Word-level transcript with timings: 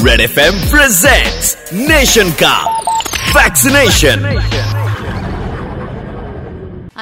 Red 0.00 0.20
F 0.20 0.38
M 0.40 0.60
presents 0.70 1.56
nation 1.72 2.30
का 2.42 2.54
vaccination 3.36 4.24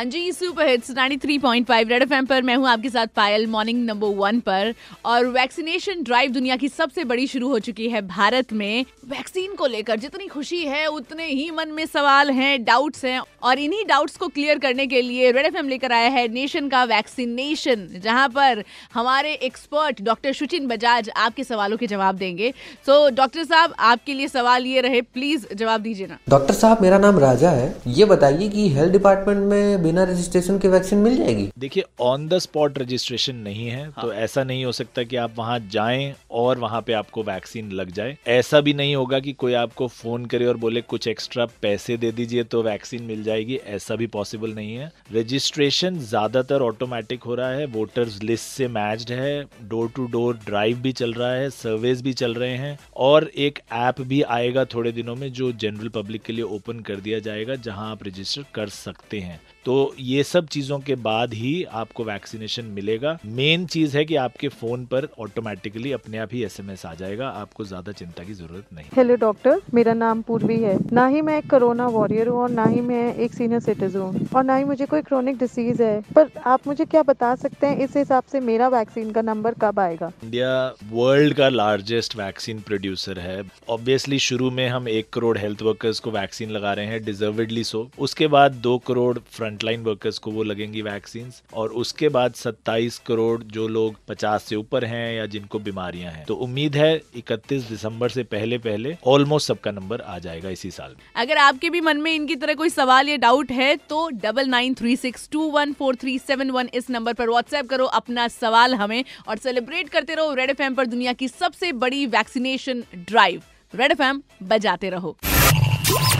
हाँ 0.00 0.04
जी 0.06 0.32
सुपर 0.32 0.68
हिट्स 0.68 0.90
93.5 0.90 1.88
रेड 1.88 2.02
एफएम 2.02 2.26
पर 2.26 2.42
मैं 2.42 2.54
हूँ 2.56 2.68
आपके 2.68 2.90
साथ 2.90 3.06
पायल 3.06 3.46
मॉर्निंग 3.46 3.84
नंबर 3.84 4.06
वन 4.08 4.38
पर। 4.40 4.74
और 5.04 5.26
वैक्सीनेशन 5.26 6.02
ड्राइव 6.02 6.30
दुनिया 6.30 6.56
की 6.56 6.68
सबसे 6.68 7.04
बड़ी 7.04 7.26
शुरू 7.26 7.48
हो 7.48 7.58
चुकी 7.58 7.88
है 7.88 8.00
भारत 8.02 8.52
में। 8.52 8.84
वैक्सीन 9.08 9.54
को 9.54 9.66
लेकर 9.66 9.96
जितनी 9.96 10.26
खुशी 10.26 10.60
है, 10.64 10.86
उतने 10.86 11.26
ही 11.26 11.50
मन 11.50 11.68
में 11.68 11.84
सवाल 11.86 12.30
हैं 12.30 12.64
डाउट्स 12.64 13.04
हैं। 13.04 13.20
और 13.42 13.58
इन्हीं 13.58 13.84
डाउट्स 13.86 14.16
को 14.16 14.28
क्लियर 14.28 14.58
करने 14.58 14.86
के 14.86 15.02
लिए 15.02 15.30
रेड 15.30 15.46
एफएम 15.46 15.68
लेकर 15.68 15.92
आया 15.92 16.08
है 16.08 16.26
नेशन 16.28 16.68
का 16.68 16.84
वैक्सीनेशन 16.84 17.86
जहाँ 18.04 18.28
पर 18.28 18.64
हमारे 18.94 19.32
एक्सपर्ट 19.32 20.02
डॉक्टर 20.02 20.32
सुचिन 20.32 20.66
बजाज 20.66 21.10
आपके 21.16 21.44
सवालों 21.44 21.76
के 21.76 21.86
जवाब 21.86 22.16
देंगे। 22.16 22.50
सो 22.86 23.08
डॉक्टर 23.10 23.44
साहब, 23.44 23.74
आपके 23.78 24.14
लिए 24.14 24.28
सवाल 24.28 24.66
ये 24.66 24.80
रहे 24.80 25.00
प्लीज़ 25.02 25.46
जवाब 25.54 25.80
दीजिए 25.80 26.06
ना। 26.06 26.18
डॉक्टर 26.28 26.54
साहब, 26.54 26.82
मेरा 26.82 26.98
नाम 26.98 27.18
राजा 27.18 27.50
है। 27.50 27.74
ये 27.86 28.04
बताइए 28.04 28.48
कि 28.48 28.68
हेल्थ 28.68 28.92
डिपार्टमेंट 28.92 29.40
में 29.40 29.89
बिना 29.90 30.02
रजिस्ट्रेशन 30.04 30.58
के 30.58 30.68
वैक्सीन 30.68 30.98
मिल 30.98 31.16
जाएगी? 31.16 31.48
देखिए 31.58 31.84
ऑन 32.00 32.26
द 32.28 32.38
स्पॉट 32.38 32.78
रजिस्ट्रेशन 32.78 33.36
नहीं 33.38 33.66
है 33.68 33.82
हाँ। 33.82 34.02
तो 34.02 34.12
ऐसा 34.14 34.44
नहीं 34.44 34.64
हो 34.64 34.72
सकता 34.72 35.02
कि 35.02 35.16
आप 35.18 35.34
वहाँ 35.36 35.58
जाएँ 35.70 36.14
और 36.32 36.58
वहाँ 36.58 36.80
पे 36.82 36.92
आपको 36.92 37.22
वैक्सीन 37.22 37.70
लग 37.72 37.90
जाए। 37.92 38.16
ऐसा 38.28 38.60
भी 38.60 38.74
नहीं 38.74 38.94
होगा 38.96 39.18
कि 39.20 39.32
कोई 39.34 39.54
आपको 39.56 39.88
फ़ोन 39.88 40.26
करे 40.26 40.46
और 40.46 40.56
बोले 40.56 40.80
कुछ 40.82 41.08
एक्स्ट्रा 41.08 41.46
पैसे 41.62 41.96
दे 41.96 42.12
दीजिए 42.12 42.44
तो 42.44 42.62
वैक्सीन 42.62 43.02
मिल 43.02 43.22
जाएगी। 43.22 43.56
ऐसा 43.68 43.96
भी 43.96 44.06
पॉसिबल 44.08 44.54
नहीं 44.54 44.74
है। 44.74 44.90
रजिस्ट्रेशन 45.12 45.98
ज़्यादातर 46.00 46.62
ऑटोमेटिक 46.62 47.22
हो 47.22 47.34
रहा 47.34 47.50
है 47.50 47.66
वोटर्स 47.70 48.22
लिस्ट 48.22 48.46
से 48.46 48.68
मैच्ड 48.68 49.10
है 49.12 49.42
डोर 49.64 49.90
टू 49.96 50.06
डोर 50.08 50.38
ड्राइव 50.46 50.80
भी 50.80 50.92
चल 50.92 51.12
रहा 51.12 51.32
है 51.32 51.50
सर्वेस 51.50 52.02
भी 52.02 52.12
चल 52.14 52.34
रहे 52.34 52.56
हैं 52.56 52.78
और 52.98 53.30
एक 53.38 53.58
ऐप 53.74 54.00
भी 54.02 54.22
आएगा 54.30 54.64
थोड़े 54.74 54.92
दिनों 54.92 55.16
में 55.16 55.30
जो 55.32 55.52
जनरल 55.54 55.88
पब्लिक 55.94 56.22
के 56.22 56.32
लिए 56.32 56.44
ओपन 56.56 56.80
कर 56.80 57.00
दिया 57.00 57.18
जाएगा 57.20 57.54
जहाँ 57.60 57.90
आप 57.90 58.06
रजिस्टर 58.06 58.44
कर 58.54 58.68
सकते 58.70 59.20
हैं। 59.20 59.40
तो 59.64 59.79
ये 60.00 60.22
सब 60.24 60.46
चीज़ों 60.48 60.78
के 60.80 60.94
बाद 61.00 61.34
ही 61.34 61.52
आपको 61.74 62.04
वैक्सीनेशन 62.04 62.64
मिलेगा। 62.74 63.16
मेन 63.26 63.66
चीज़ 63.66 63.96
है 63.96 64.04
कि 64.04 64.16
आपके 64.18 64.48
फ़ोन 64.50 64.84
पर 64.86 65.08
ऑटोमेटिकली 65.20 65.92
अपने 65.92 66.18
आप 66.18 66.28
ही 66.32 66.42
एसएमएस 66.44 66.84
आ 66.86 66.92
जाएगा। 66.94 67.28
आपको 67.40 67.64
ज़्यादा 67.64 67.92
चिंता 67.92 68.24
की 68.24 68.34
ज़रूरत 68.34 68.66
नहीं। 68.74 68.86
हेलो 68.96 69.16
डॉक्टर 69.16 69.60
मेरा 69.74 69.94
नाम 69.94 70.22
पूर्वी 70.22 70.58
है। 70.62 70.76
ना 70.92 71.06
ही 71.06 71.20
मैं 71.20 71.38
एक 71.38 71.50
कोरोना 71.50 71.86
वॉरियर 71.88 72.28
हूँ 72.28 72.38
और 72.38 72.50
ना 72.50 72.64
ही 72.64 72.80
मैं 72.82 73.14
एक 73.16 73.34
सीनियर 73.34 73.60
सिटीजन 73.60 73.98
हूँ। 73.98 74.26
और 74.36 74.44
ना 74.44 74.56
ही 74.56 74.64
मुझे 74.64 74.86
कोई 74.86 75.02
क्रोनिक 75.02 75.38
डिसीज 75.38 75.82
है। 75.82 76.00
पर 76.14 76.30
आप 76.46 76.66
मुझे 76.66 76.84
क्या 76.84 77.02
बता 77.02 77.34
सकते 77.36 77.66
हैं? 77.66 77.78
इस 77.78 77.96
हिसाब 77.96 78.24
से 78.32 78.40
मेरा 78.40 78.68
वैक्सीन 78.68 79.10
का 79.10 79.22
नंबर 79.22 79.54
कब 79.60 79.80
आएगा? 79.80 80.10
इंडिया 80.24 80.50
वर्ल्ड 80.92 81.34
का 81.36 81.48
लार्जेस्ट 81.48 82.16
वैक्सीन 82.16 82.60
प्रोड्यूसर 82.60 83.18
है। 83.18 83.42
ऑब्वियसली 83.70 84.18
शुरू 84.20 84.50
में 84.50 84.66
हम 84.68 84.88
एक 84.88 85.10
करोड़ 85.12 85.36
हेल्थ 85.38 85.62
वर्कर्स 85.62 85.98
को 86.00 86.10
वैक्सीन 86.10 86.50
लगा 86.50 86.72
रहे 86.72 86.86
हैं 86.86 87.04
डिजर्वेडली 87.04 87.64
सो 87.64 87.88
उसके 87.98 88.26
बाद 88.28 88.52
दो 88.62 88.76
करोड़ 88.86 89.18
फ्रंटलाइन 89.30 89.69
वर्कर्स 89.76 90.18
को 90.18 90.30
वो 90.30 90.42
लगेंगी 90.42 90.82
वैक्सीन 90.82 91.30
और 91.54 91.68
उसके 91.72 92.08
बाद 92.08 92.34
27 92.34 92.98
करोड़ 92.98 93.42
जो 93.42 93.68
लोग 93.68 93.96
50 94.10 94.38
से 94.38 94.56
ऊपर 94.56 94.84
हैं 94.84 95.16
या 95.16 95.26
जिनको 95.26 95.58
बीमारियाँ 95.58 96.12
हैं। 96.12 96.24
तो 96.24 96.34
उम्मीद 96.34 96.76
है 96.76 97.00
31 97.16 97.68
दिसंबर 97.68 98.08
से 98.08 98.22
पहले 98.22 98.58
पहले 98.58 98.96
ऑलमोस्ट 99.06 99.48
सबका 99.48 99.70
नंबर 99.70 100.00
आ 100.00 100.18
जाएगा 100.18 100.48
इसी 100.48 100.70
साल 100.70 100.96
अगर 101.16 101.36
आपके 101.36 101.70
भी 101.70 101.80
मन 101.80 101.96
में 101.96 102.12
इनकी 102.12 102.36
तरह 102.36 102.54
कोई 102.54 102.68
सवाल 102.68 103.08
या 103.08 103.16
डाउट 103.16 103.50
है 103.50 103.76
तो 103.76 104.08
double 104.10 104.48
nine 104.48 104.74
three 104.74 104.96
six 104.96 105.28
two 105.32 105.50
one 105.50 105.72
four 105.72 105.96
three 105.96 106.18
seven 106.18 106.50
one 106.50 106.68
इस 106.74 106.90
नंबर 106.90 107.12
पर 107.12 107.28
व्हाट्सएप 107.28 107.68
करो 107.68 107.84
अपना 107.84 108.28
सवाल 108.28 108.74
हमें 108.74 109.04
और 109.28 109.36
सेलिब्रेट 109.36 109.88
करते 109.88 110.14
रहो 110.14 110.34
रेड 110.34 110.50
एफ़ 110.50 110.72
पर 110.72 110.86
दुनिया 110.86 111.12
की 111.12 111.28
सबसे 111.28 111.72
बड़ी 111.72 112.06
वैक्सीनेशन 112.06 112.84
ड्राइव 112.96 113.42
रेड 113.74 113.92
एफ़ 113.92 114.02
बजाते 114.42 114.90
रहो। 114.90 115.16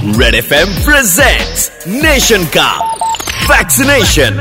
Red 0.04 0.34
F 0.34 0.54
M 0.54 0.74
presents 0.84 1.86
nation 1.86 2.44
का 2.44 2.99
वैक्सीनेशन 3.50 4.36